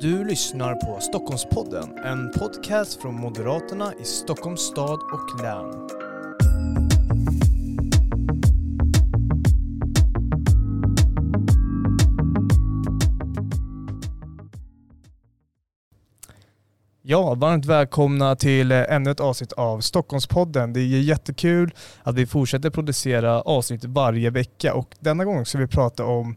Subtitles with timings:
[0.00, 5.88] Du lyssnar på Stockholmspodden, en podcast från Moderaterna i Stockholms stad och län.
[17.02, 20.72] Ja, varmt välkomna till eh, ännu ett avsnitt av Stockholmspodden.
[20.72, 25.66] Det är jättekul att vi fortsätter producera avsnitt varje vecka och denna gång ska vi
[25.66, 26.36] prata om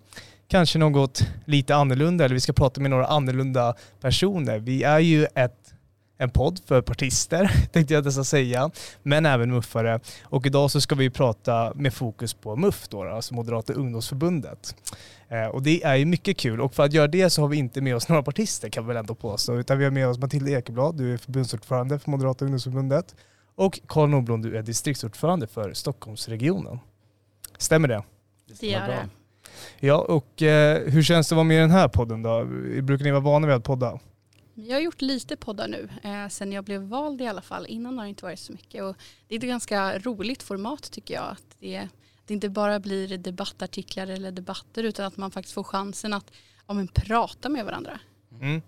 [0.51, 4.59] kanske något lite annorlunda eller vi ska prata med några annorlunda personer.
[4.59, 5.73] Vi är ju ett
[6.17, 8.71] en podd för partister, tänkte jag nästan säga,
[9.03, 9.99] men även muffare.
[10.23, 14.75] Och idag så ska vi prata med fokus på MUF, då, alltså Moderata ungdomsförbundet.
[15.29, 17.57] Eh, och det är ju mycket kul och för att göra det så har vi
[17.57, 20.17] inte med oss några partister kan vi väl ändå påstå, utan vi har med oss
[20.19, 23.15] Matilda Ekeblad, du är förbundsordförande för Moderata ungdomsförbundet
[23.55, 26.79] och Karl Norblom, du är distriktsordförande för Stockholmsregionen.
[27.57, 28.03] Stämmer det?
[28.59, 29.09] Det gör det.
[29.79, 32.45] Ja, och eh, hur känns det att vara med i den här podden då?
[32.81, 33.99] Brukar ni vara vana vid att podda?
[34.53, 37.65] Jag har gjort lite poddar nu, eh, sen jag blev vald i alla fall.
[37.69, 38.83] Innan har det inte varit så mycket.
[38.83, 38.95] Och
[39.27, 41.23] det är ett ganska roligt format tycker jag.
[41.23, 41.87] Att det,
[42.25, 46.31] det inte bara blir debattartiklar eller debatter utan att man faktiskt får chansen att
[46.67, 47.99] ja, men, prata med varandra.
[48.41, 48.61] Mm.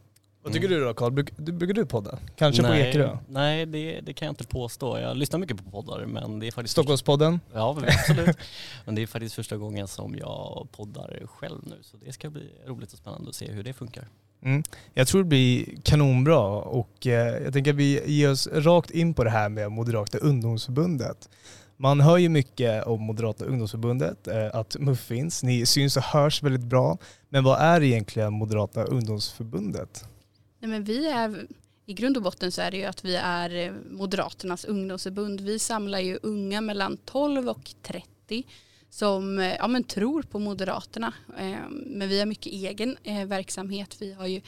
[0.44, 1.12] Vad tycker du då Karl?
[1.12, 2.20] Bruk, brukar du podda?
[2.36, 3.18] Kanske nej, på Ekerö?
[3.28, 5.00] Nej, det, det, kan jag inte påstå.
[5.00, 6.72] Jag lyssnar mycket på poddar men det är faktiskt...
[6.72, 7.40] Stockholmspodden?
[7.54, 8.38] Ja, absolut.
[8.86, 12.50] men det är faktiskt första gången som jag poddar själv nu så det ska bli
[12.68, 14.08] roligt och spännande att se hur det funkar.
[14.42, 14.64] Mm.
[14.94, 19.14] Jag tror det blir kanonbra och eh, jag tänker att vi ger oss rakt in
[19.14, 21.30] på det här med Moderata ungdomsförbundet.
[21.78, 26.44] Man hör ju mycket om Moderata ungdomsförbundet, eh, att MUF finns, ni syns och hörs
[26.44, 26.98] väldigt bra.
[27.30, 30.06] Men vad är egentligen Moderata ungdomsförbundet?
[30.64, 31.48] Nej, men vi är,
[31.86, 35.42] I grund och botten så är det ju att vi är eh, Moderaternas ungdomsförbund.
[35.42, 38.44] Vi samlar ju unga mellan 12 och 30
[38.90, 41.14] som eh, ja, men tror på Moderaterna.
[41.38, 42.98] Eh, men vi har mycket egen
[43.28, 43.96] verksamhet.
[44.00, 44.42] Vi har ju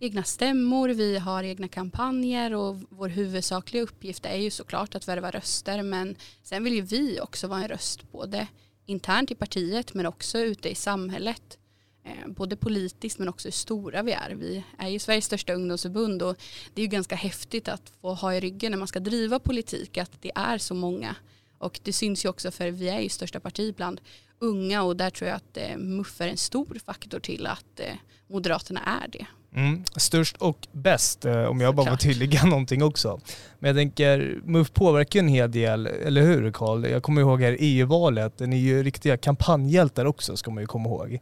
[0.00, 5.30] egna stämmor, vi har egna kampanjer och vår huvudsakliga uppgift är ju såklart att värva
[5.30, 8.46] röster men sen vill ju vi också vara en röst både
[8.86, 11.58] internt i partiet men också ute i samhället.
[12.04, 14.34] Eh, både politiskt men också hur stora vi är.
[14.34, 16.36] Vi är ju Sveriges största ungdomsförbund och
[16.74, 19.98] det är ju ganska häftigt att få ha i ryggen när man ska driva politik
[19.98, 21.16] att det är så många.
[21.58, 24.00] Och det syns ju också för vi är ju största parti bland
[24.38, 27.94] unga och där tror jag att eh, MUF är en stor faktor till att eh,
[28.26, 29.26] Moderaterna är det.
[29.54, 33.20] Mm, störst och bäst, eh, om jag bara får tillägga någonting också.
[33.58, 36.84] Men jag tänker, MUF påverkar en hel del, eller hur Karl?
[36.84, 40.88] Jag kommer ihåg här EU-valet, ni är ju riktiga kampanjhjältar också ska man ju komma
[40.88, 41.08] ihåg.
[41.08, 41.20] Mm.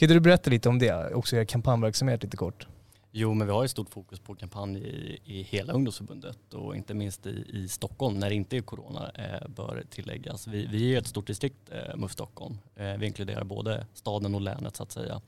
[0.00, 2.66] Kan du berätta lite om det, också er kampanjverksamhet lite kort?
[3.10, 6.94] Jo, men vi har ett stort fokus på kampanj i, i hela ungdomsförbundet och inte
[6.94, 10.46] minst i, i Stockholm när det inte är corona eh, bör tilläggas.
[10.46, 12.58] Vi, vi är ett stort distrikt, eh, MUF Stockholm.
[12.76, 15.20] Eh, vi inkluderar både staden och länet så att säga.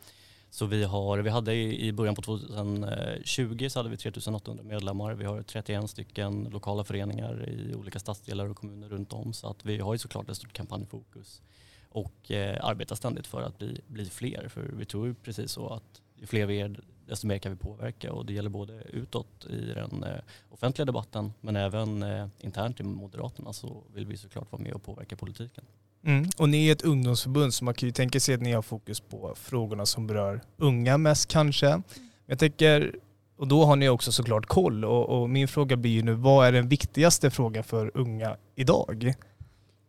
[0.51, 5.15] Så vi, har, vi hade i, i början på 2020 så hade vi 3800 medlemmar.
[5.15, 9.65] Vi har 31 stycken lokala föreningar i olika stadsdelar och kommuner runt om så att
[9.65, 11.43] vi har ju såklart ett stort kampanjfokus
[11.93, 14.49] och eh, arbetar ständigt för att bli, bli fler.
[14.49, 17.59] För vi tror ju precis så att ju fler vi är desto mer kan vi
[17.59, 20.21] påverka och det gäller både utåt i den eh,
[20.51, 24.83] offentliga debatten men även eh, internt i Moderaterna så vill vi såklart vara med och
[24.83, 25.65] påverka politiken.
[26.05, 26.29] Mm.
[26.39, 29.01] Och ni är ett ungdomsförbund så man kan ju tänka sig att ni har fokus
[29.01, 31.83] på frågorna som berör unga mest kanske.
[32.27, 32.97] Jag tänker,
[33.37, 36.47] och då har ni också såklart koll och, och min fråga blir ju nu, vad
[36.47, 39.15] är den viktigaste frågan för unga idag?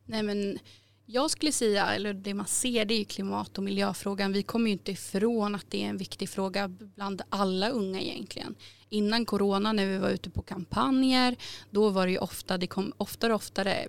[0.06, 0.58] Nej men
[1.06, 4.34] jag skulle säga, eller det man ser det är ju klimat och miljöfrågan.
[4.34, 8.56] Vi kommer ju inte ifrån att det är en viktig fråga bland alla unga egentligen.
[8.90, 11.36] Innan corona när vi var ute på kampanjer,
[11.70, 13.88] då var det ju ofta, det kom oftare och oftare,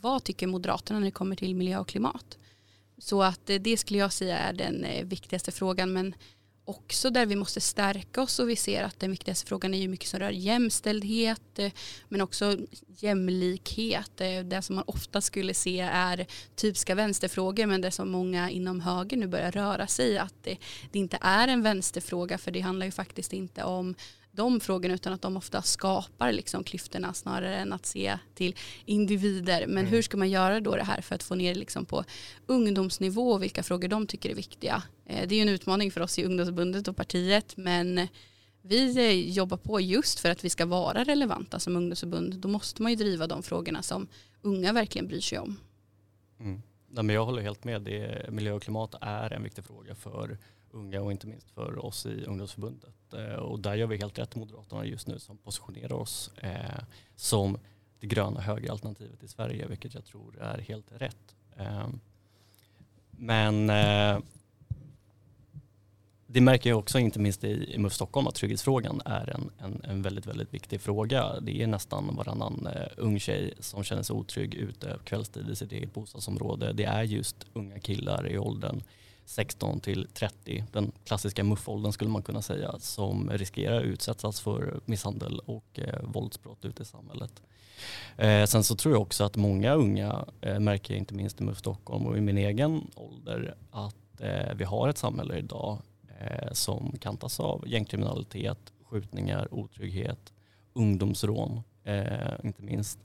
[0.00, 2.38] vad tycker Moderaterna när det kommer till miljö och klimat?
[2.98, 5.92] Så att eh, det skulle jag säga är den eh, viktigaste frågan.
[5.92, 6.14] Men
[6.68, 9.88] också där vi måste stärka oss och vi ser att den viktigaste frågan är ju
[9.88, 11.72] mycket som rör jämställdhet eh,
[12.08, 12.56] men också
[12.88, 14.20] jämlikhet.
[14.20, 18.80] Eh, det som man ofta skulle se är typiska vänsterfrågor men det som många inom
[18.80, 20.56] höger nu börjar röra sig att det,
[20.92, 23.94] det inte är en vänsterfråga för det handlar ju faktiskt inte om
[24.36, 29.66] de frågorna utan att de ofta skapar liksom klyftorna snarare än att se till individer.
[29.66, 29.86] Men mm.
[29.86, 32.04] hur ska man göra då det här för att få ner liksom på
[32.46, 34.82] ungdomsnivå och vilka frågor de tycker är viktiga.
[35.06, 38.08] Eh, det är en utmaning för oss i ungdomsförbundet och partiet men
[38.62, 42.34] vi eh, jobbar på just för att vi ska vara relevanta som ungdomsförbund.
[42.34, 44.08] Då måste man ju driva de frågorna som
[44.42, 45.56] unga verkligen bryr sig om.
[46.40, 46.62] Mm.
[46.94, 47.82] Ja, men jag håller helt med.
[47.82, 50.38] Det, miljö och klimat är en viktig fråga för
[50.76, 53.14] unga och inte minst för oss i ungdomsförbundet.
[53.14, 56.82] Eh, och där gör vi helt rätt Moderaterna just nu som positionerar oss eh,
[57.16, 57.58] som
[58.00, 61.34] det gröna högeralternativet i Sverige vilket jag tror är helt rätt.
[61.56, 61.88] Eh,
[63.10, 63.66] men
[66.26, 70.02] det märker jag också inte minst i, MUF Stockholm att trygghetsfrågan är en, en, en,
[70.02, 71.40] väldigt, väldigt viktig fråga.
[71.40, 75.94] Det är nästan varannan ung tjej som känner sig otrygg ute kvällstid i sitt eget
[75.94, 76.72] bostadsområde.
[76.72, 78.82] Det är just unga killar i åldern
[79.26, 84.80] 16 till 30, den klassiska MUF-åldern skulle man kunna säga, som riskerar att utsättas för
[84.84, 87.42] misshandel och eh, våldsbrott ute i samhället.
[88.16, 91.58] Eh, sen så tror jag också att många unga eh, märker, inte minst i MUF
[91.58, 95.78] Stockholm och i min egen ålder, att eh, vi har ett samhälle idag
[96.20, 100.32] eh, som kantas av gängkriminalitet, skjutningar, otrygghet,
[100.72, 102.98] ungdomsrån eh, inte minst.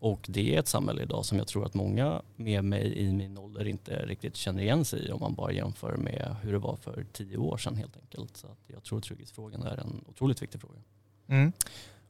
[0.00, 3.38] Och det är ett samhälle idag som jag tror att många med mig i min
[3.38, 6.76] ålder inte riktigt känner igen sig i om man bara jämför med hur det var
[6.76, 8.36] för tio år sedan helt enkelt.
[8.36, 10.78] Så att jag tror att trygghetsfrågan är en otroligt viktig fråga.
[11.26, 11.52] Mm.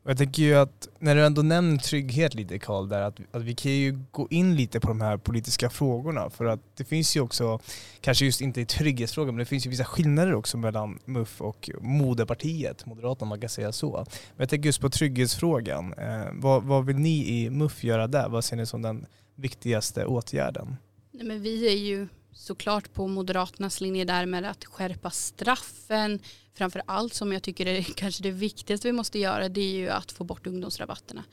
[0.02, 3.42] Och jag tänker ju att när du ändå nämner trygghet lite Karl, där att, att
[3.42, 7.16] vi kan ju gå in lite på de här politiska frågorna för att det finns
[7.16, 7.60] ju också,
[8.00, 11.70] kanske just inte i trygghetsfrågan, men det finns ju vissa skillnader också mellan MUF och
[11.80, 13.92] Moderpartiet, Moderaterna man kan säga så.
[13.96, 18.28] Men jag tänker just på trygghetsfrågan, eh, vad, vad vill ni i MUF göra där?
[18.28, 20.76] Vad ser ni som den viktigaste åtgärden?
[21.10, 26.20] Nej, men vi är ju såklart på Moderaternas linje där med att skärpa straffen.
[26.54, 29.88] Framför allt som jag tycker är kanske det viktigaste vi måste göra det är ju
[29.88, 31.24] att få bort ungdomsrabatterna.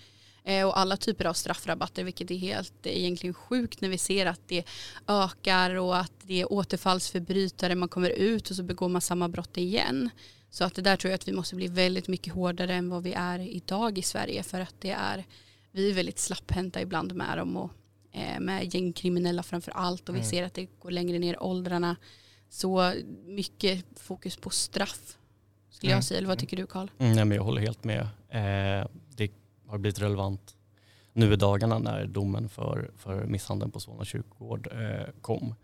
[0.44, 4.48] Eh, och alla typer av straffrabatter vilket är helt egentligen sjukt när vi ser att
[4.48, 4.64] det
[5.08, 9.58] ökar och att det är återfallsförbrytare, man kommer ut och så begår man samma brott
[9.58, 10.10] igen.
[10.50, 13.04] Så att det där tror jag att vi måste bli väldigt mycket hårdare än vad
[13.04, 15.26] vi är idag i Sverige för att det är
[15.72, 17.72] vi är väldigt slapphänta ibland med dem och
[18.40, 20.30] med gängkriminella framför allt och vi mm.
[20.30, 21.96] ser att det går längre ner i åldrarna.
[22.50, 22.94] Så
[23.26, 25.18] mycket fokus på straff
[25.70, 25.98] skulle mm.
[25.98, 26.18] jag säga.
[26.18, 26.88] Eller vad tycker du Karl?
[26.98, 28.02] Mm, nej, men jag håller helt med.
[28.30, 29.32] Eh, det
[29.68, 30.56] har blivit relevant
[31.14, 35.56] nu i dagarna när domen för, för misshandeln på Solna kyrkogård eh, kom.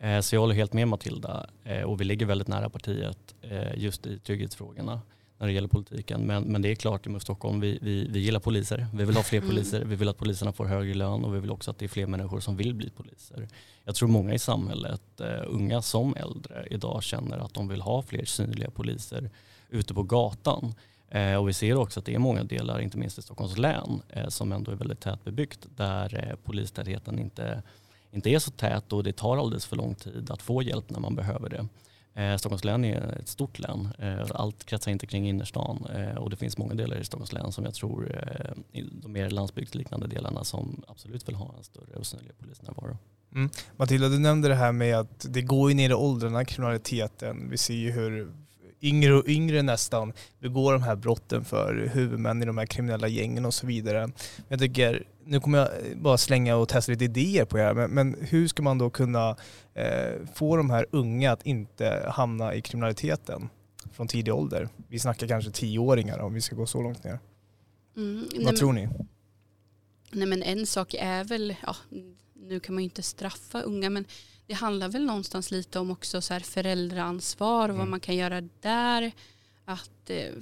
[0.00, 0.16] Mm.
[0.16, 3.78] Eh, så jag håller helt med Matilda eh, och vi ligger väldigt nära partiet eh,
[3.78, 5.00] just i trygghetsfrågorna
[5.38, 6.20] när det gäller politiken.
[6.20, 8.86] Men, men det är klart i Stockholm, vi, vi, vi gillar poliser.
[8.94, 9.50] Vi vill ha fler mm.
[9.50, 9.84] poliser.
[9.84, 12.06] Vi vill att poliserna får högre lön och vi vill också att det är fler
[12.06, 13.48] människor som vill bli poliser.
[13.84, 18.02] Jag tror många i samhället, uh, unga som äldre, idag känner att de vill ha
[18.02, 19.30] fler synliga poliser
[19.68, 20.74] ute på gatan.
[21.14, 24.02] Uh, och vi ser också att det är många delar, inte minst i Stockholms län,
[24.16, 27.62] uh, som ändå är väldigt tätbebyggt, där polistätheten inte,
[28.10, 31.00] inte är så tät och det tar alldeles för lång tid att få hjälp när
[31.00, 31.66] man behöver det.
[32.14, 33.88] Eh, Stockholms län är ett stort län.
[33.98, 37.52] Eh, allt kretsar inte kring innerstan eh, och det finns många delar i Stockholms län
[37.52, 38.20] som jag tror,
[38.72, 42.98] eh, de mer landsbygdsliknande delarna som absolut vill ha en större och synligare polisnärvaro.
[43.34, 43.50] Mm.
[43.76, 47.50] Matilda, du nämnde det här med att det går ju ner i åldrarna, kriminaliteten.
[47.50, 48.32] Vi ser ju hur
[48.84, 53.44] yngre och yngre nästan begår de här brotten för huvudmän i de här kriminella gängen
[53.44, 54.10] och så vidare.
[54.48, 58.16] Jag tycker, nu kommer jag bara slänga och testa lite idéer på er, men, men
[58.20, 59.36] hur ska man då kunna
[59.74, 63.48] eh, få de här unga att inte hamna i kriminaliteten
[63.92, 64.68] från tidig ålder?
[64.88, 67.18] Vi snackar kanske tioåringar om vi ska gå så långt ner.
[67.96, 68.88] Mm, Vad nej, tror ni?
[70.12, 71.76] Nej men en sak är väl, ja,
[72.34, 74.04] nu kan man ju inte straffa unga men
[74.46, 77.78] det handlar väl någonstans lite om också så här föräldraansvar och mm.
[77.78, 79.12] vad man kan göra där.
[79.64, 80.32] Att, eh,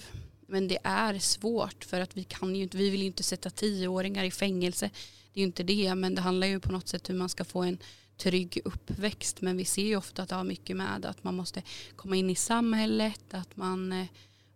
[0.47, 3.51] men det är svårt för att vi kan ju inte, vi vill ju inte sätta
[3.51, 4.91] tioåringar i fängelse.
[5.33, 7.45] Det är ju inte det, men det handlar ju på något sätt hur man ska
[7.45, 7.79] få en
[8.17, 9.41] trygg uppväxt.
[9.41, 11.63] Men vi ser ju ofta att det har mycket med att man måste
[11.97, 14.07] komma in i samhället, att man eh,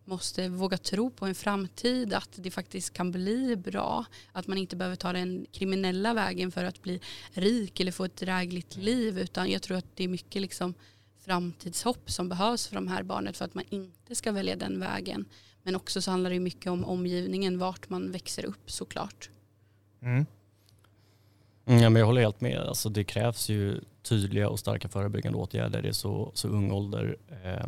[0.06, 4.04] måste våga tro på en framtid, att det faktiskt kan bli bra.
[4.32, 7.00] Att man inte behöver ta den kriminella vägen för att bli
[7.32, 9.18] rik eller få ett drägligt liv.
[9.18, 10.74] Utan jag tror att det är mycket liksom
[11.20, 15.24] framtidshopp som behövs för de här barnen för att man inte ska välja den vägen.
[15.62, 19.30] Men också så handlar det mycket om omgivningen, vart man växer upp såklart.
[20.02, 20.26] Mm.
[21.66, 21.82] mm.
[21.82, 22.58] Ja, men jag håller helt med.
[22.58, 27.66] Alltså, det krävs ju tydliga och starka förebyggande åtgärder i så, så ung ålder eh,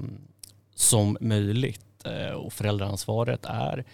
[0.75, 1.88] som möjligt.
[2.05, 3.85] Eh, och föräldraansvaret är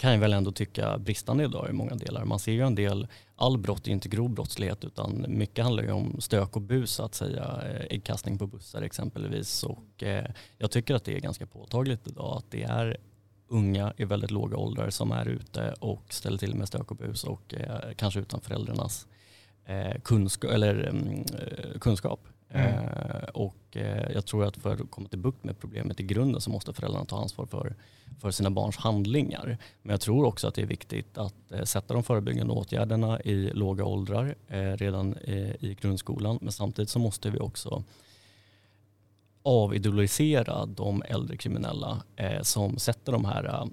[0.00, 2.24] kan jag väl ändå tycka bristande idag i många delar.
[2.24, 3.06] Man ser ju en del,
[3.36, 7.04] all brott är inte grov brottslighet utan mycket handlar ju om stök och bus så
[7.04, 11.46] att säga, eh, äggkastning på bussar exempelvis och eh, jag tycker att det är ganska
[11.46, 12.96] påtagligt idag att det är
[13.48, 17.24] unga i väldigt låga åldrar som är ute och ställer till med stök och bus
[17.24, 17.54] och
[17.96, 19.06] kanske utan föräldrarnas
[19.64, 20.92] mm, kunskap, eller,
[21.80, 22.20] kunskap.
[22.50, 22.74] Mm.
[22.74, 26.40] Eh, och eh, jag tror att för att komma till bukt med problemet i grunden
[26.40, 27.74] så måste föräldrarna ta ansvar för,
[28.20, 29.58] för sina barns handlingar.
[29.82, 33.50] Men jag tror också att det är viktigt att eh, sätta de förebyggande åtgärderna i
[33.50, 36.38] låga åldrar eh, redan eh, i grundskolan.
[36.42, 37.84] Men samtidigt så måste vi också
[39.42, 43.68] avideologisera de äldre kriminella eh, som sätter de här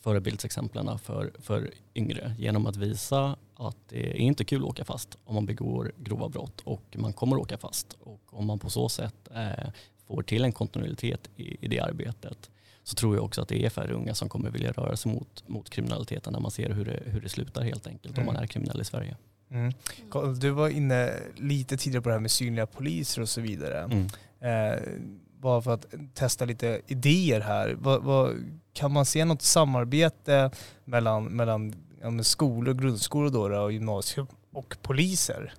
[0.00, 3.36] förebildsexemplen för, för yngre genom att visa
[3.68, 7.12] att det är inte kul att åka fast om man begår grova brott och man
[7.12, 7.96] kommer att åka fast.
[8.00, 9.70] Och om man på så sätt eh,
[10.06, 12.50] får till en kontinuitet i, det arbetet
[12.82, 15.48] så tror jag också att det är färre unga som kommer vilja röra sig mot,
[15.48, 18.28] mot kriminaliteten när man ser hur det, hur det slutar helt enkelt mm.
[18.28, 19.16] om man är kriminell i Sverige.
[19.50, 19.72] Mm.
[20.40, 23.78] Du var inne lite tidigare på det här med synliga poliser och så vidare.
[23.78, 24.06] Mm.
[24.40, 24.78] Eh,
[25.38, 27.76] bara för att testa lite idéer här.
[27.78, 28.36] Vad, vad,
[28.72, 30.50] kan man se något samarbete
[30.84, 35.54] mellan, mellan ja, skolor, grundskolor då, och gymnasium och poliser?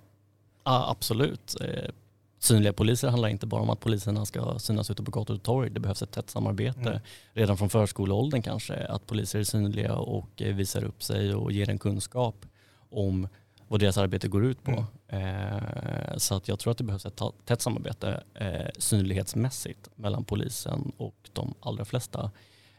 [0.64, 1.56] Ja, absolut.
[1.60, 1.90] Eh,
[2.38, 5.70] synliga poliser handlar inte bara om att poliserna ska synas ute på gator och torg.
[5.70, 7.00] Det behövs ett tätt samarbete mm.
[7.32, 8.86] redan från förskoleåldern kanske.
[8.86, 12.46] Att poliser är synliga och eh, visar upp sig och ger en kunskap
[12.90, 13.28] om
[13.68, 14.86] vad deras arbete går ut på.
[15.08, 15.46] Mm.
[15.46, 20.92] Eh, så att jag tror att det behövs ett tätt samarbete eh, synlighetsmässigt mellan polisen
[20.96, 22.30] och de allra flesta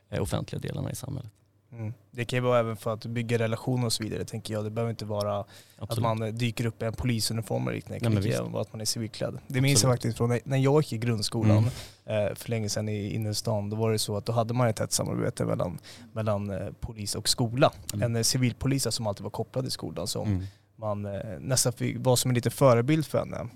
[0.09, 1.31] eh, offentliga delarna i samhället.
[1.77, 1.93] Mm.
[2.11, 4.63] Det kan ju vara även för att bygga relationer och så vidare tänker jag.
[4.63, 5.45] Det behöver inte vara
[5.77, 5.91] Absolut.
[6.05, 8.21] att man dyker upp i en polisuniform eller liknande.
[8.21, 9.39] Det kan ja, vara att man är civilklädd.
[9.47, 11.69] Det minns jag faktiskt från när jag gick i grundskolan mm.
[12.05, 13.69] Eh, för länge sedan i innerstan.
[13.69, 15.79] Då var det så att då hade man ett tätt samarbete mellan,
[16.13, 17.71] mellan eh, polis och skola.
[17.93, 18.05] Mm.
[18.05, 20.43] En eh, civilpolis som alltid var kopplad till skolan som mm.
[20.75, 21.07] man
[21.39, 23.47] nästan fick, var som en liten förebild för henne.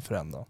[0.00, 0.44] För henne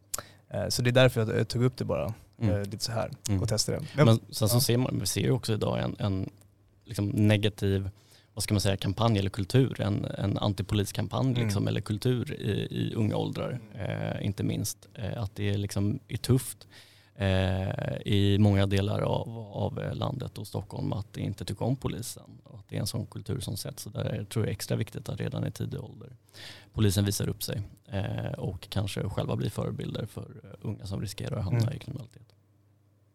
[0.71, 2.15] Så det är därför jag tog upp det bara.
[2.43, 2.63] Mm.
[2.63, 3.47] lite så här och mm.
[3.47, 4.05] testade det.
[4.05, 6.31] Men sen så ser man, vi ser ju också idag en, en
[6.91, 7.91] liksom negativ
[8.35, 11.43] vad ska man säga, kampanj eller kultur, en, en antipoliskampanj mm.
[11.43, 13.61] liksom, eller kultur i, i unga åldrar.
[13.75, 16.69] Eh, inte minst eh, att det liksom är tufft
[17.17, 22.41] eh, i många delar av, av landet och Stockholm att inte tycka om polisen.
[22.45, 23.83] Och att det är en sån kultur som sätts.
[23.83, 26.17] Så där tror jag är extra viktigt att redan i tidig ålder
[26.73, 31.45] polisen visar upp sig eh, och kanske själva blir förebilder för unga som riskerar att
[31.45, 31.75] hamna mm.
[31.75, 32.35] i kriminalitet.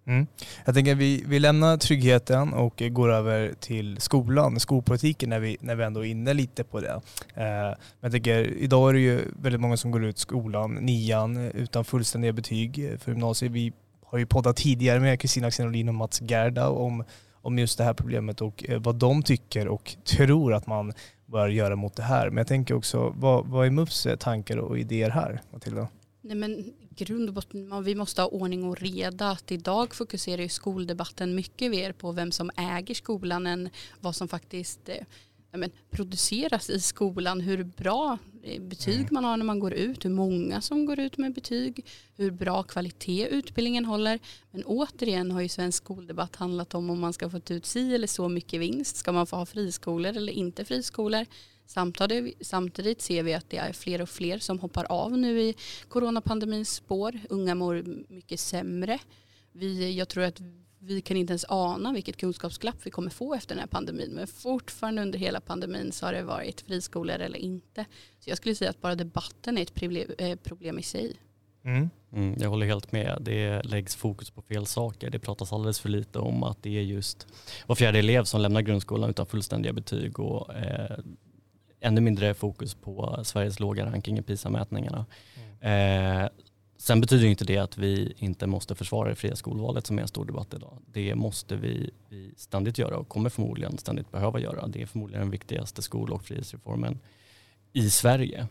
[0.08, 0.28] Mm.
[0.66, 5.58] Jag tänker att vi, vi lämnar tryggheten och går över till skolan, skolpolitiken när vi,
[5.60, 7.02] när vi ändå är inne lite på det.
[7.34, 11.86] Eh, jag tänker, idag är det ju väldigt många som går ut skolan, nian, utan
[11.86, 13.52] fullständiga betyg för gymnasiet.
[13.52, 13.74] Vi
[14.06, 17.04] har ju poddat tidigare med Kristina Axén och Mats Gerda om,
[17.42, 20.94] om just det här problemet och eh, vad de tycker och tror att man
[21.26, 22.30] bör göra mot det här.
[22.30, 25.88] Men jag tänker också, vad, vad är MUFs tankar och idéer här, Matilda?
[26.22, 29.30] Nej men grund och botten, vi måste ha ordning och reda.
[29.30, 34.28] Att idag fokuserar ju skoldebatten mycket mer på vem som äger skolan än vad som
[34.28, 35.06] faktiskt eh,
[35.58, 37.42] men, produceras i skolan.
[37.42, 39.08] Hur bra eh, betyg mm.
[39.12, 41.86] man har när man går ut, hur många som går ut med betyg,
[42.16, 44.20] hur bra kvalitet utbildningen håller.
[44.52, 47.96] Men återigen har ju svensk skoldebatt handlat om om man ska få ta ut si
[47.96, 48.96] eller så mycket vinst.
[48.96, 51.26] Ska man få ha friskolor eller inte friskolor?
[51.66, 55.56] Samtidigt ser vi att det är fler och fler som hoppar av nu i
[55.90, 57.20] coronapandemins spår.
[57.30, 59.00] Unga mår mycket sämre.
[59.52, 60.42] Vi, jag tror att
[60.80, 64.12] vi kan inte ens ana vilket kunskapsglapp vi kommer få efter den här pandemin.
[64.12, 67.86] Men fortfarande under hela pandemin så har det varit friskolor eller inte.
[68.20, 71.14] Så jag skulle säga att bara debatten är ett problem, eh, problem i sig.
[71.64, 71.90] Mm.
[72.14, 73.18] Mm, jag håller helt med.
[73.22, 75.10] Det läggs fokus på fel saker.
[75.10, 77.28] Det pratas alldeles för lite om att det är just
[77.68, 80.20] var fjärde elev som lämnar grundskolan utan fullständiga betyg.
[80.20, 80.98] Och, eh,
[81.80, 85.06] ännu mindre fokus på Sveriges låga ranking i PISA-mätningarna.
[85.62, 86.24] Mm.
[86.24, 86.30] Eh,
[86.78, 90.08] sen betyder inte det att vi inte måste försvara det fria skolvalet som är en
[90.08, 90.78] stor debatt idag.
[90.86, 94.68] Det måste vi, vi ständigt göra och kommer förmodligen ständigt behöva göra.
[94.68, 97.00] Det är förmodligen den viktigaste skol och frihetsreformen
[97.74, 98.48] i Sverige.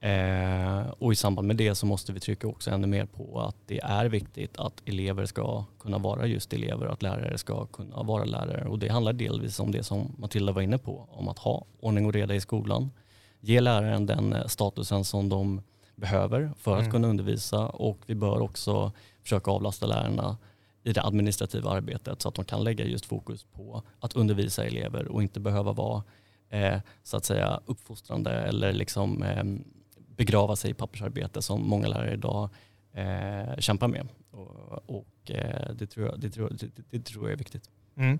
[0.00, 3.56] Eh, och i samband med det så måste vi trycka också ännu mer på att
[3.66, 8.02] det är viktigt att elever ska kunna vara just elever och att lärare ska kunna
[8.02, 8.68] vara lärare.
[8.68, 12.06] Och det handlar delvis om det som Matilda var inne på, om att ha ordning
[12.06, 12.90] och reda i skolan.
[13.40, 15.62] Ge läraren den eh, statusen som de
[15.96, 16.92] behöver för att mm.
[16.92, 18.92] kunna undervisa och vi bör också
[19.22, 20.36] försöka avlasta lärarna
[20.82, 25.08] i det administrativa arbetet så att de kan lägga just fokus på att undervisa elever
[25.08, 26.02] och inte behöva vara
[26.50, 29.44] eh, så att säga uppfostrande eller liksom eh,
[30.16, 32.48] begrava sig i pappersarbete som många lärare idag
[32.92, 34.08] eh, kämpar med.
[34.30, 37.70] Och, och eh, det, tror jag, det, tror, det, det, tror jag är viktigt.
[37.96, 38.18] Mm.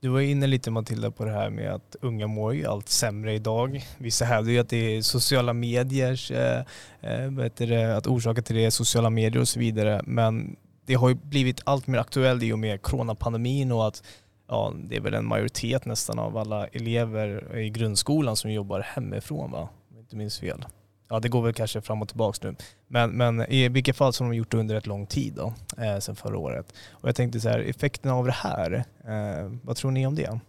[0.00, 3.34] Du var inne lite Matilda på det här med att unga mår ju allt sämre
[3.34, 3.84] idag.
[3.98, 6.64] Vissa hävdar ju att det är sociala mediers, eh,
[7.00, 10.02] eh det, att orsaken till det är sociala medier och så vidare.
[10.06, 14.02] Men det har ju blivit allt mer aktuellt i och med coronapandemin och att
[14.48, 19.50] ja, det är väl en majoritet nästan av alla elever i grundskolan som jobbar hemifrån
[19.50, 19.60] va?
[19.60, 20.64] Om jag inte minns fel
[21.12, 22.56] ja det går väl kanske fram och tillbaka nu.
[22.88, 25.54] Men, men i vilket fall så har de gjort det under rätt lång tid då,
[25.78, 26.74] eh, sedan förra året.
[26.90, 30.40] Och jag tänkte så här, effekten av det här, eh, vad tror ni om det?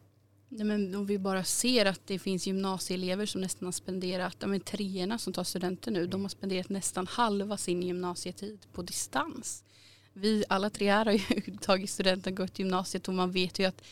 [0.49, 4.59] Nej, men om vi bara ser att det finns gymnasieelever som nästan har spenderat, de
[4.59, 9.63] treorna som tar studenter nu, de har spenderat nästan halva sin gymnasietid på distans.
[10.13, 13.83] Vi alla tre här har ju tagit studenten, gått gymnasiet och man vet ju att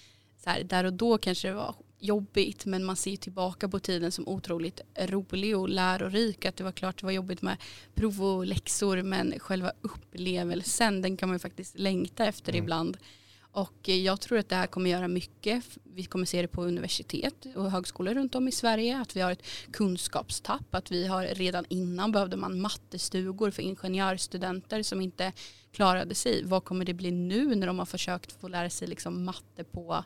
[0.43, 4.11] så här, där och då kanske det var jobbigt men man ser tillbaka på tiden
[4.11, 6.45] som otroligt rolig och lärorik.
[6.45, 7.57] Att det var klart det var jobbigt med
[7.93, 12.63] prov och läxor men själva upplevelsen den kan man ju faktiskt längta efter mm.
[12.63, 12.97] ibland.
[13.51, 15.63] Och jag tror att det här kommer göra mycket.
[15.83, 18.99] Vi kommer se det på universitet och högskolor runt om i Sverige.
[18.99, 20.75] Att vi har ett kunskapstapp.
[20.75, 25.33] Att vi har redan innan behövde man mattestugor för ingenjörsstudenter som inte
[25.71, 26.43] klarade sig.
[26.43, 30.03] Vad kommer det bli nu när de har försökt få lära sig liksom matte på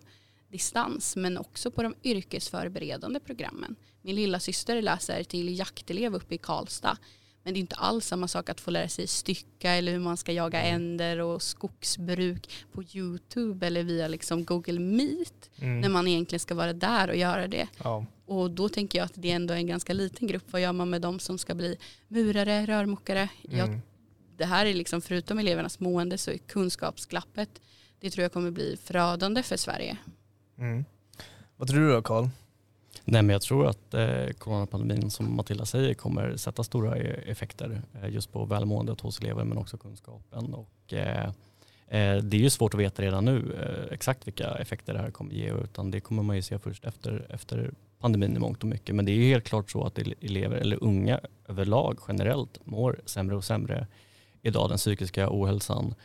[0.52, 3.76] distans men också på de yrkesförberedande programmen.
[4.02, 6.98] Min lilla syster läser till jaktelev uppe i Karlstad
[7.46, 10.18] men det är inte alls samma sak att få lära sig stycka eller hur man
[10.18, 10.76] ska jaga mm.
[10.76, 15.82] änder och skogsbruk på YouTube eller via liksom Google Meet mm.
[15.82, 17.68] när man egentligen ska vara där och göra det.
[17.84, 18.06] Ja.
[18.26, 20.44] Och då tänker jag att det är ändå en ganska liten grupp.
[20.52, 23.30] Vad gör man med de som ska bli murare, rörmokare?
[23.44, 23.58] Mm.
[23.58, 23.80] Jag,
[24.38, 27.62] det här är liksom förutom elevernas mående så är kunskapsglappet
[28.00, 29.98] det tror jag kommer bli förödande för Sverige.
[30.58, 30.86] Mm.
[31.58, 32.28] Vad tror du då Karl?
[33.08, 37.82] Nej, men jag tror att eh, coronapandemin som Matilda säger kommer sätta stora e-, effekter
[38.02, 40.54] eh, just på välmåendet hos elever men också kunskapen.
[40.54, 41.26] Och, eh,
[41.88, 45.12] eh, det är ju svårt att veta redan nu eh, exakt vilka effekter det här
[45.12, 48.70] kommer ge utan det kommer man ju se först efter, efter pandemin i mångt och
[48.70, 48.96] mycket.
[48.96, 53.36] Men det är ju helt klart så att elever eller unga överlag generellt mår sämre
[53.36, 53.88] och sämre
[54.42, 54.70] idag.
[54.70, 55.96] Den psykiska ohälsan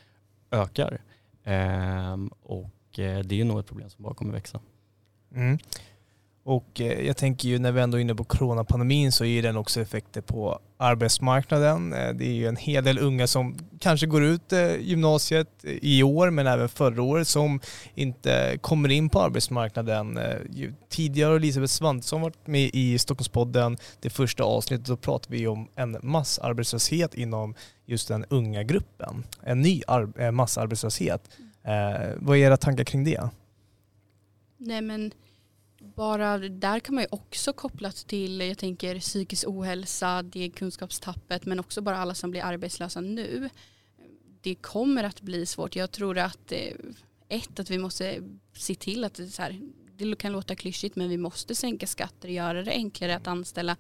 [0.50, 1.00] ökar
[1.45, 4.61] ehm, och eh, det är nog ett problem som bara kommer växa.
[5.35, 5.59] Mm.
[6.43, 9.57] Och eh, jag tänker ju när vi ändå är inne på coronapandemin så ger den
[9.57, 11.93] också effekter på arbetsmarknaden.
[11.93, 16.03] Eh, det är ju en hel del unga som kanske går ut eh, gymnasiet i
[16.03, 17.61] år men även förra året som
[17.95, 20.19] inte kommer in på arbetsmarknaden.
[20.89, 23.77] Tidigare har Elisabeth Svantesson varit med i Stockholmspodden.
[24.01, 27.55] Det första avsnittet då pratade vi om en massarbetslöshet inom
[27.87, 29.25] just den unga gruppen.
[29.43, 29.83] En ny
[30.33, 31.31] massarbetslöshet.
[32.17, 33.29] Vad är era tankar kring det?
[34.59, 35.13] Nej men
[35.97, 41.61] bara där kan man ju också kopplat till, jag tänker psykisk ohälsa, det kunskapstappet men
[41.61, 43.49] också bara alla som blir arbetslösa nu.
[44.41, 45.77] Det kommer att bli svårt.
[45.77, 46.75] Jag tror att eh,
[47.29, 48.23] ett, att vi måste
[48.57, 49.61] se till att det, så här,
[49.97, 53.76] det kan låta klyschigt men vi måste sänka skatter och göra det enklare att anställa.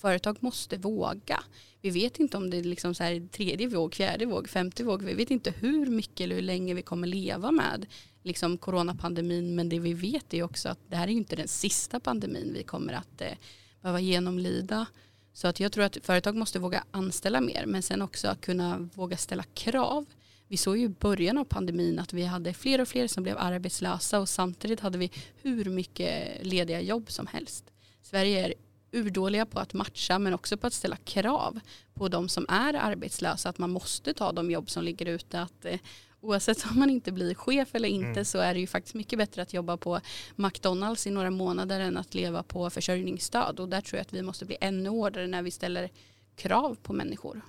[0.00, 1.44] Företag måste våga.
[1.80, 5.02] Vi vet inte om det är liksom så här tredje våg, fjärde våg, femte våg.
[5.02, 7.86] Vi vet inte hur mycket eller hur länge vi kommer leva med
[8.22, 12.00] liksom coronapandemin men det vi vet är också att det här är inte den sista
[12.00, 13.32] pandemin vi kommer att eh,
[13.80, 14.86] behöva genomlida.
[15.32, 19.16] Så att jag tror att företag måste våga anställa mer men sen också kunna våga
[19.16, 20.04] ställa krav.
[20.48, 23.38] Vi såg ju i början av pandemin att vi hade fler och fler som blev
[23.38, 25.10] arbetslösa och samtidigt hade vi
[25.42, 27.64] hur mycket lediga jobb som helst.
[28.02, 28.54] Sverige är
[28.92, 31.60] urdåliga på att matcha men också på att ställa krav
[31.94, 35.40] på de som är arbetslösa att man måste ta de jobb som ligger ute.
[35.40, 35.78] Att eh,
[36.20, 38.24] oavsett om man inte blir chef eller inte mm.
[38.24, 40.00] så är det ju faktiskt mycket bättre att jobba på
[40.36, 44.22] McDonalds i några månader än att leva på försörjningsstöd och där tror jag att vi
[44.22, 45.90] måste bli ännu hårdare när vi ställer
[46.36, 47.40] krav på människor.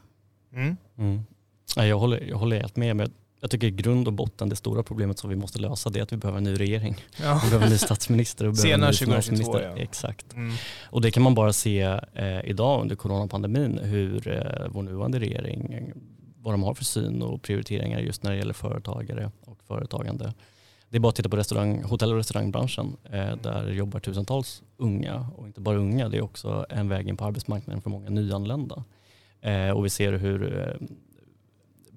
[0.53, 0.77] Mm.
[0.97, 1.19] Mm.
[1.75, 2.95] Jag, håller, jag håller helt med.
[2.95, 5.99] Men jag tycker i grund och botten det stora problemet som vi måste lösa det
[5.99, 6.95] är att vi behöver en ny regering.
[7.21, 7.41] Ja.
[7.43, 9.61] Vi behöver en ny statsminister och behöver en ny finansminister.
[9.61, 9.81] Ja.
[9.81, 10.33] Exakt.
[10.33, 10.53] Mm.
[10.83, 11.81] Och det kan man bara se
[12.13, 15.91] eh, idag under coronapandemin hur eh, vår nuvarande regering
[16.43, 20.33] vad de har för syn och prioriteringar just när det gäller företagare och företagande.
[20.89, 22.97] Det är bara att titta på restaurang, hotell och restaurangbranschen.
[23.03, 27.17] Eh, där jobbar tusentals unga och inte bara unga, det är också en väg in
[27.17, 28.83] på arbetsmarknaden för många nyanlända.
[29.41, 30.87] Eh, och vi ser hur eh,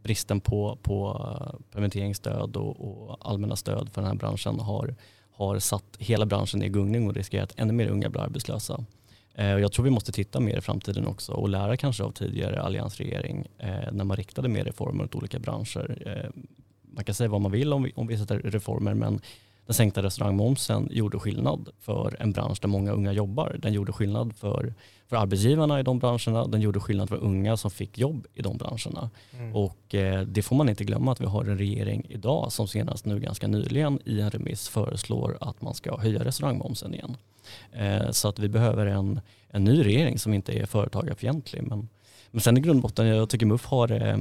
[0.05, 4.95] bristen på, på eh, permitteringsstöd och, och allmänna stöd för den här branschen har,
[5.33, 8.85] har satt hela branschen i gungning och riskerat att ännu mer unga blir arbetslösa.
[9.35, 12.63] Eh, jag tror vi måste titta mer i framtiden också och lära kanske av tidigare
[12.63, 16.03] alliansregering eh, när man riktade mer reformer åt olika branscher.
[16.07, 16.43] Eh,
[16.83, 19.21] man kan säga vad man vill om, om vissa reformer men
[19.67, 23.57] den sänkta restaurangmomsen gjorde skillnad för en bransch där många unga jobbar.
[23.59, 24.75] Den gjorde skillnad för,
[25.09, 26.47] för arbetsgivarna i de branscherna.
[26.47, 29.11] Den gjorde skillnad för unga som fick jobb i de branscherna.
[29.33, 29.57] Mm.
[29.57, 33.05] Och eh, det får man inte glömma att vi har en regering idag som senast
[33.05, 37.17] nu ganska nyligen i en remiss föreslår att man ska höja restaurangmomsen igen.
[37.73, 41.63] Eh, så att vi behöver en, en ny regering som inte är företagarfientlig.
[41.63, 41.89] Men,
[42.35, 44.17] men sen i grundbotten, jag tycker MUF har eh,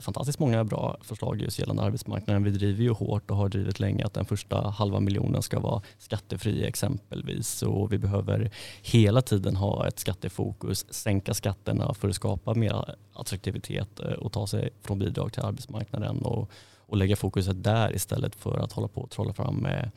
[0.00, 2.44] fantastiskt många bra förslag just gällande arbetsmarknaden.
[2.44, 5.82] Vi driver ju hårt och har drivit länge att den första halva miljonen ska vara
[5.98, 7.62] skattefri exempelvis.
[7.62, 8.50] Och vi behöver
[8.82, 14.46] hela tiden ha ett skattefokus, sänka skatterna för att skapa mer attraktivitet eh, och ta
[14.46, 16.22] sig från bidrag till arbetsmarknaden.
[16.22, 16.50] Och,
[16.90, 19.88] och lägga fokuset där istället för att hålla på och trolla fram eh,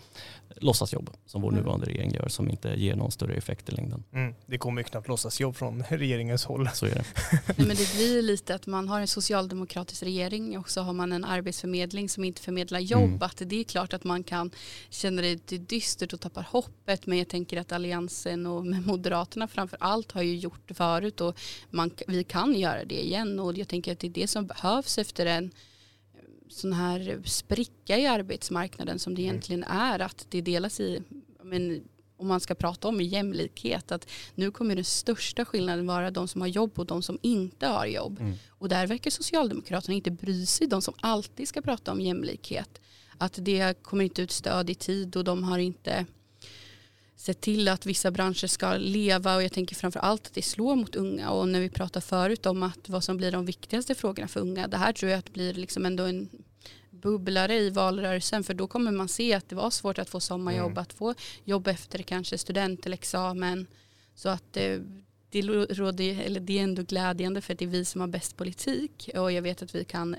[0.56, 1.60] låtsasjobb som vår mm.
[1.60, 4.04] nuvarande regering gör som inte ger någon större effekt i längden.
[4.14, 4.36] Mm.
[4.46, 6.70] Det kommer ju knappt låtsasjobb från regeringens håll.
[6.74, 7.06] Så är det.
[7.58, 11.12] Nej, men det blir lite att man har en socialdemokratisk regering och så har man
[11.12, 13.04] en arbetsförmedling som inte förmedlar jobb.
[13.04, 13.22] Mm.
[13.22, 14.52] Att det är klart att man kan
[14.90, 19.78] känna det dystert och tappar hoppet men jag tänker att alliansen och med Moderaterna framför
[19.80, 23.68] allt har ju gjort det förut och man, vi kan göra det igen och jag
[23.68, 25.52] tänker att det är det som behövs efter en
[26.54, 29.30] sån här spricka i arbetsmarknaden som det mm.
[29.30, 31.02] egentligen är att det delas i
[31.44, 31.84] men,
[32.18, 36.42] om man ska prata om jämlikhet att nu kommer den största skillnaden vara de som
[36.42, 38.20] har jobb och de som inte har jobb.
[38.20, 38.34] Mm.
[38.50, 42.82] Och där verkar Socialdemokraterna inte bry sig, de som alltid ska prata om jämlikhet.
[43.18, 46.06] Att det kommer inte ut stöd i tid och de har inte
[47.16, 50.76] sett till att vissa branscher ska leva och jag tänker framför allt att det slår
[50.76, 54.28] mot unga och när vi pratar förut om att vad som blir de viktigaste frågorna
[54.28, 56.30] för unga det här tror jag att blir liksom ändå en
[57.04, 60.72] bubblare i valrörelsen för då kommer man se att det var svårt att få sommarjobb,
[60.72, 60.82] mm.
[60.82, 61.14] att få
[61.44, 63.68] jobb efter kanske student eller examen.
[64.16, 64.82] Så att det,
[65.30, 68.38] det, råder, eller det är ändå glädjande för att det är vi som har bäst
[68.38, 70.16] politik och jag vet att vi kan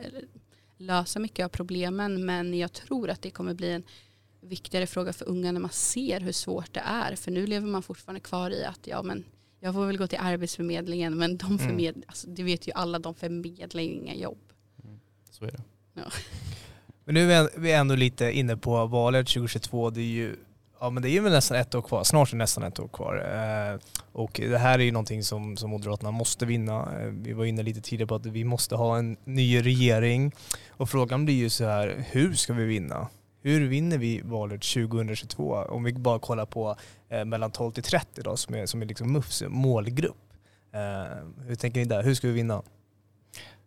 [0.76, 3.82] lösa mycket av problemen men jag tror att det kommer bli en
[4.40, 7.16] viktigare fråga för unga när man ser hur svårt det är.
[7.16, 9.24] För nu lever man fortfarande kvar i att ja men
[9.60, 12.04] jag får väl gå till Arbetsförmedlingen men de förmedlar, mm.
[12.08, 14.52] alltså, det vet ju alla, de förmedlar inga jobb.
[14.84, 15.00] Mm.
[15.30, 15.62] Så är det.
[15.94, 16.10] Ja.
[17.04, 19.90] Men nu är vi ändå lite inne på valet 2022.
[19.90, 20.36] Det är ju
[20.80, 23.16] Ja men det är ju nästan ett år kvar, snart är nästan ett år kvar.
[23.16, 23.80] Eh,
[24.12, 27.00] och det här är ju någonting som, som Moderaterna måste vinna.
[27.00, 30.32] Eh, vi var inne lite tidigare på att vi måste ha en ny regering.
[30.68, 33.08] Och frågan blir ju så här, hur ska vi vinna?
[33.42, 35.54] Hur vinner vi valet 2022?
[35.54, 36.76] Om vi bara kollar på
[37.08, 40.32] eh, mellan 12 till 30 då, som är, som är liksom MUFs målgrupp.
[40.72, 42.02] Eh, hur tänker ni där?
[42.02, 42.62] Hur ska vi vinna?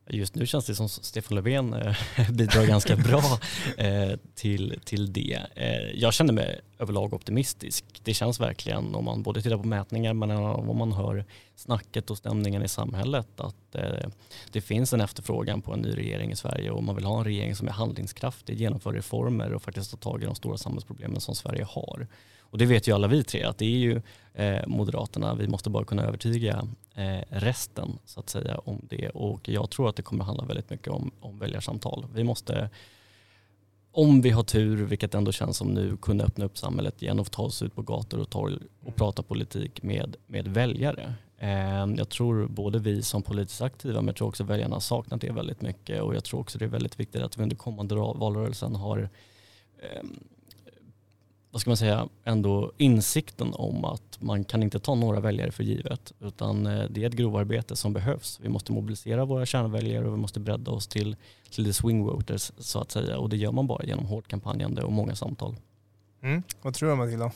[0.10, 1.96] Just nu känns det som Stefan Löfven eh,
[2.32, 3.40] bidrar ganska bra
[3.78, 5.42] eh, till, till det.
[5.56, 7.86] Eh, jag känner mig överlag optimistisk.
[8.04, 11.26] Det känns verkligen om man både tittar på mätningar men om man hör
[11.58, 13.76] snacket och stämningen i samhället att
[14.52, 17.24] det finns en efterfrågan på en ny regering i Sverige och man vill ha en
[17.24, 21.36] regering som är handlingskraftig, genomför reformer och faktiskt tar tag i de stora samhällsproblemen som
[21.36, 22.08] Sverige har.
[22.40, 24.02] Och det vet ju alla vi tre att det är ju
[24.34, 29.50] eh, Moderaterna, vi måste bara kunna övertyga eh, resten så att säga om det och
[29.50, 32.06] jag tror att det kommer handla väldigt mycket om, om väljarsamtal.
[32.14, 32.70] Vi måste
[33.92, 37.32] om vi har tur, vilket ändå känns som nu, kunna öppna upp samhället igen och
[37.32, 41.14] ta oss ut på gator och torg och prata politik med, med väljare.
[41.40, 45.22] Ehm, jag tror både vi som politiskt aktiva men jag tror också väljarna har saknat
[45.22, 47.96] det väldigt mycket och jag tror också det är väldigt viktigt att vi under kommande
[47.96, 49.10] valrörelsen har
[49.80, 50.20] ehm,
[51.52, 55.64] vad ska man säga, ändå insikten om att man kan inte ta några väljare för
[55.64, 58.40] givet utan eh, det är ett grovarbete som behövs.
[58.44, 61.16] Vi måste mobilisera våra kärnväljare och vi måste bredda oss till,
[61.50, 64.84] till the swing voters så att säga och det gör man bara genom hårt kampanjande
[64.84, 65.56] och många samtal.
[66.22, 66.44] Mm.
[66.62, 67.32] Vad tror du Matilda?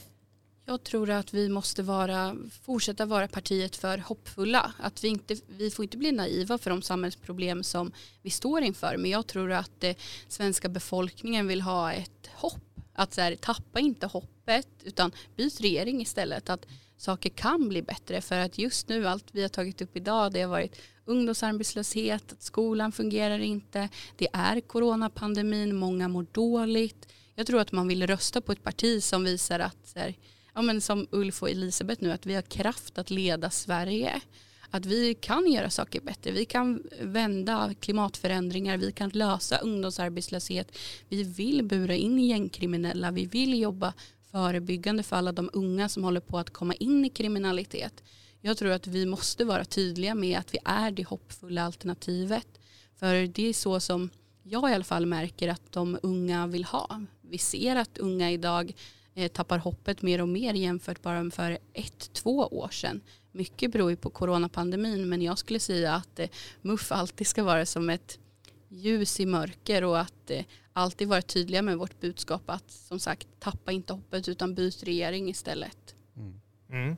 [0.71, 4.73] Jag tror att vi måste vara, fortsätta vara partiet för hoppfulla.
[4.79, 8.97] Att vi, inte, vi får inte bli naiva för de samhällsproblem som vi står inför.
[8.97, 9.95] Men jag tror att eh,
[10.27, 16.01] svenska befolkningen vill ha ett hopp att så här, tappa inte hoppet utan byt regering
[16.01, 16.49] istället.
[16.49, 16.65] Att
[16.97, 20.41] saker kan bli bättre för att just nu allt vi har tagit upp idag det
[20.41, 27.07] har varit ungdomsarbetslöshet, att skolan fungerar inte, det är coronapandemin, många mår dåligt.
[27.35, 30.15] Jag tror att man vill rösta på ett parti som visar att, så här,
[30.53, 34.21] ja, men som Ulf och Elisabeth nu, att vi har kraft att leda Sverige
[34.71, 36.31] att vi kan göra saker bättre.
[36.31, 40.77] Vi kan vända klimatförändringar, vi kan lösa ungdomsarbetslöshet.
[41.09, 43.93] Vi vill bura in gängkriminella, vi vill jobba
[44.31, 48.03] förebyggande för alla de unga som håller på att komma in i kriminalitet.
[48.41, 52.47] Jag tror att vi måste vara tydliga med att vi är det hoppfulla alternativet.
[52.99, 54.09] För det är så som
[54.43, 57.01] jag i alla fall märker att de unga vill ha.
[57.21, 58.73] Vi ser att unga idag
[59.33, 63.01] tappar hoppet mer och mer jämfört bara för ett, två år sedan.
[63.31, 66.29] Mycket beror ju på coronapandemin men jag skulle säga att eh,
[66.61, 68.19] MUF alltid ska vara som ett
[68.69, 70.43] ljus i mörker och att eh,
[70.73, 75.29] alltid vara tydliga med vårt budskap att som sagt tappa inte hoppet utan byt regering
[75.29, 75.95] istället.
[76.17, 76.41] Mm.
[76.69, 76.97] Mm.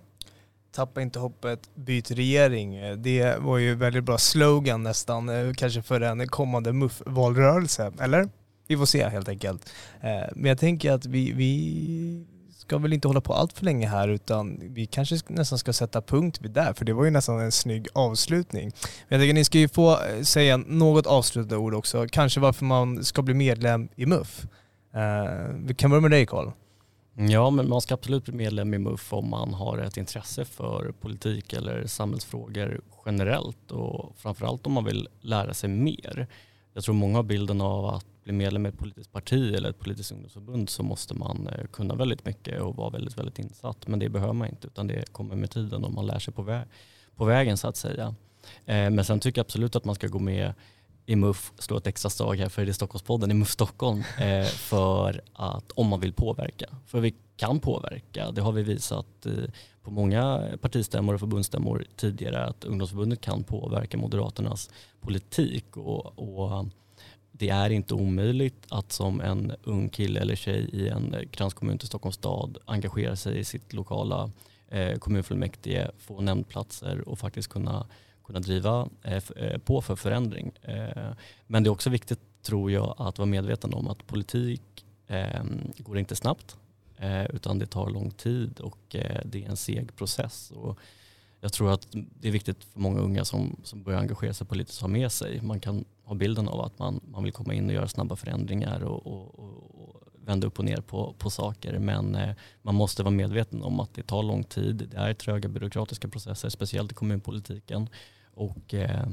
[0.71, 3.01] Tappa inte hoppet, byt regering.
[3.01, 8.29] Det var ju väldigt bra slogan nästan, eh, kanske för en kommande MUF-valrörelse, eller?
[8.73, 9.73] Vi får se helt enkelt.
[10.01, 12.25] Eh, men jag tänker att vi, vi
[12.57, 16.01] ska väl inte hålla på allt för länge här utan vi kanske nästan ska sätta
[16.01, 18.71] punkt vid där för det var ju nästan en snygg avslutning.
[19.07, 22.65] Men jag tycker ni ska ju få eh, säga något avslutande ord också, kanske varför
[22.65, 24.45] man ska bli medlem i MUF.
[25.53, 26.51] Vi kan börja med dig Karl.
[27.15, 30.91] Ja, men man ska absolut bli medlem i MUF om man har ett intresse för
[31.01, 36.27] politik eller samhällsfrågor generellt och framförallt om man vill lära sig mer.
[36.73, 39.79] Jag tror många har bilden av att bli medlem i ett politiskt parti eller ett
[39.79, 43.87] politiskt ungdomsförbund så måste man eh, kunna väldigt mycket och vara väldigt, väldigt insatt.
[43.87, 46.41] Men det behöver man inte utan det kommer med tiden och man lär sig på,
[46.41, 46.65] vä
[47.15, 48.15] på vägen så att säga.
[48.65, 50.53] Eh, men sen tycker jag absolut att man ska gå med
[51.05, 54.45] i MUF, slå ett extra slag här för det är Stockholmspodden i MUF Stockholm, eh,
[54.45, 56.65] för att om man vill påverka.
[56.85, 59.27] För vi kan påverka, det har vi visat
[59.83, 64.69] på många partistämmor och förbundsstämmor tidigare att ungdomsförbundet kan påverka Moderaternas
[65.01, 66.65] politik och, och
[67.35, 71.87] det är inte omöjligt att som en ung kille eller tjej i en kranskommun till
[71.87, 74.31] Stockholms stad engagera sig i sitt lokala
[74.67, 77.87] eh, kommunfullmäktige, få nämndplatser och faktiskt kunna,
[78.25, 80.51] kunna driva eh, eh på för förändring.
[80.61, 81.11] Eh,
[81.47, 85.97] men det är också viktigt tror jag att vara medveten om att politik ehm, går
[85.97, 86.57] inte snabbt
[86.97, 90.51] eh, utan det tar lång tid och eh, det är en seg process.
[90.51, 90.79] Och
[91.43, 94.77] jag tror att det är viktigt för många unga som, som börjar engagera sig politiskt
[94.77, 95.41] att ha med sig.
[95.41, 98.83] Man kan ha bilden av att man, man vill komma in och göra snabba förändringar
[98.83, 101.79] och, och, och vända upp och ner på, på saker.
[101.79, 104.87] Men eh, man måste vara medveten om att det tar lång tid.
[104.91, 107.89] Det är tröga byråkratiska processer, speciellt i kommunpolitiken.
[108.33, 109.07] Och eh,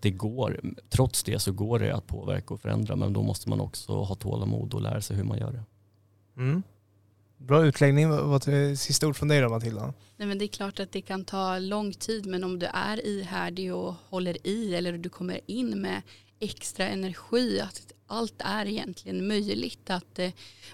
[0.00, 3.60] det går, trots det så går det att påverka och förändra men då måste man
[3.60, 5.64] också ha tålamod och lära sig hur man gör det.
[6.36, 6.62] Mm.
[7.46, 8.08] Bra utläggning.
[8.10, 9.94] Vad är sista ord från dig då Matilda?
[10.16, 13.06] Nej, men det är klart att det kan ta lång tid men om du är
[13.06, 16.02] ihärdig och håller i eller du kommer in med
[16.40, 19.90] extra energi att allt är egentligen möjligt.
[19.90, 20.30] Att eh,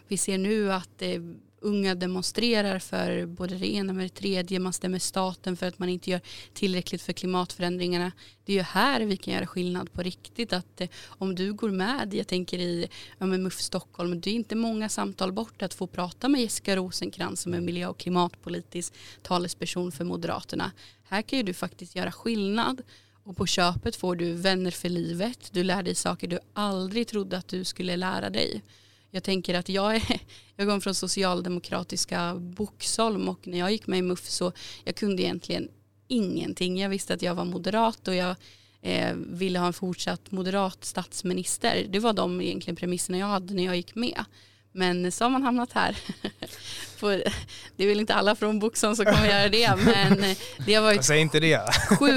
[0.08, 1.20] vi ser nu att eh,
[1.60, 5.88] unga demonstrerar för både det ena med det tredje, man stämmer staten för att man
[5.88, 6.20] inte gör
[6.52, 8.12] tillräckligt för klimatförändringarna.
[8.44, 10.52] Det är ju här vi kan göra skillnad på riktigt.
[10.52, 14.54] Att eh, om du går med, jag tänker i ja, MUF Stockholm, det är inte
[14.54, 19.92] många samtal bort att få prata med Jessica Rosenkrantz som är miljö och klimatpolitisk talesperson
[19.92, 20.72] för Moderaterna.
[21.02, 22.82] Här kan ju du faktiskt göra skillnad
[23.24, 25.48] och på köpet får du vänner för livet.
[25.52, 28.62] Du lär dig saker du aldrig trodde att du skulle lära dig.
[29.10, 30.20] Jag tänker att jag, är,
[30.56, 34.52] jag kom från socialdemokratiska Boxholm och när jag gick med i MUF så
[34.84, 35.68] jag kunde egentligen
[36.08, 36.80] ingenting.
[36.80, 38.36] Jag visste att jag var moderat och jag
[38.82, 41.86] eh, ville ha en fortsatt moderat statsminister.
[41.88, 44.24] Det var de egentligen premisserna jag hade när jag gick med.
[44.72, 45.98] Men så har man hamnat här.
[47.76, 50.34] det är väl inte alla från Boxholm som kommer göra det men
[50.66, 51.60] det har varit inte det.
[51.98, 52.14] sju,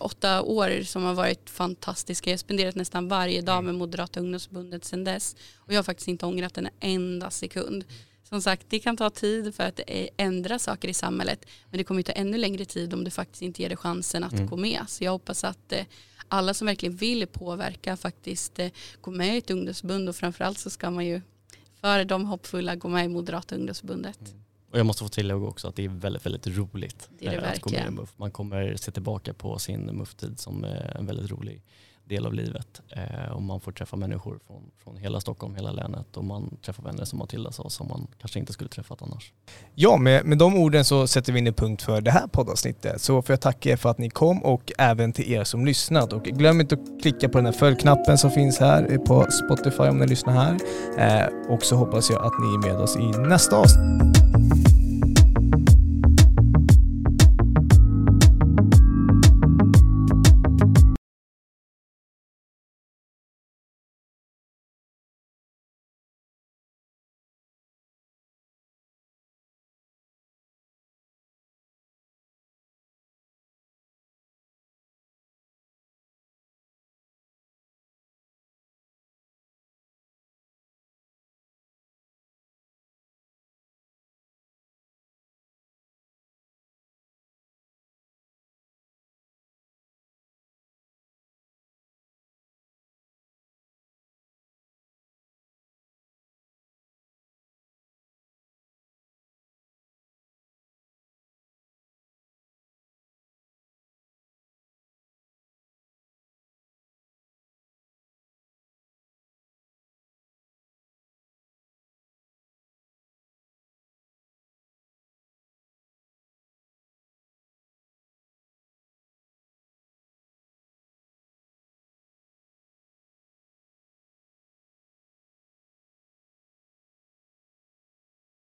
[0.00, 2.30] åtta år som har varit fantastiska.
[2.30, 6.08] Jag har spenderat nästan varje dag med Moderata ungdomsförbundet sedan dess och jag har faktiskt
[6.08, 7.84] inte ångrat en enda sekund.
[8.28, 9.80] Som sagt, det kan ta tid för att
[10.16, 13.62] ändra saker i samhället men det kommer ta ännu längre tid om du faktiskt inte
[13.62, 14.46] ger dig chansen att mm.
[14.46, 14.80] gå med.
[14.88, 15.84] Så jag hoppas att eh,
[16.28, 18.68] alla som verkligen vill påverka faktiskt eh,
[19.00, 21.20] går med i ett ungdomsförbund och framförallt så ska man ju
[21.82, 24.20] för de hoppfulla gå med i Moderata ungdomsförbundet.
[24.20, 24.42] Mm.
[24.70, 27.50] Och jag måste få tillägga också att det är väldigt, väldigt roligt det är det
[27.50, 28.12] att gå med i MUF.
[28.16, 31.62] Man kommer se tillbaka på sin MUF-tid som en väldigt rolig
[32.04, 32.82] del av livet.
[32.88, 36.82] Eh, och man får träffa människor från, från hela Stockholm, hela länet och man träffar
[36.82, 39.32] vänner som Matilda sa som man kanske inte skulle träffat annars.
[39.74, 43.00] Ja, med, med de orden så sätter vi in en punkt för det här poddavsnittet.
[43.00, 46.12] Så får jag tacka er för att ni kom och även till er som lyssnat.
[46.12, 49.98] Och glöm inte att klicka på den här följknappen som finns här på Spotify om
[49.98, 50.58] ni lyssnar här.
[50.98, 54.61] Eh, och så hoppas jag att ni är med oss i nästa avsnitt.